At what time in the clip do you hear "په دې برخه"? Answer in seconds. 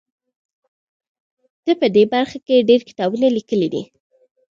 1.81-2.37